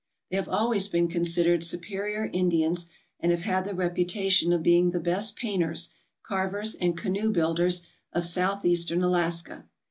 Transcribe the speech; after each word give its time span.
They 0.31 0.35
have 0.37 0.49
always 0.49 0.87
been 0.87 1.07
considered 1.07 1.63
superior 1.63 2.27
Indians 2.33 2.87
and 3.19 3.29
have 3.31 3.43
had 3.43 3.65
the 3.65 3.75
reputation 3.75 4.51
of 4.51 4.63
being 4.63 4.89
the 4.89 4.99
best 4.99 5.35
painters, 5.35 5.89
carvers, 6.23 6.73
and 6.73 6.97
canoe 6.97 7.29
builders 7.29 7.83
of 8.11 8.25
Southeastern 8.25 9.03
Alaska. 9.03 9.65